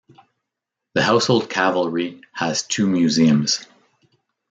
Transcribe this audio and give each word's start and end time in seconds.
The 0.95 1.03
Household 1.03 1.47
Cavalry 1.47 2.21
has 2.33 2.63
two 2.63 2.87
museums. 2.87 3.67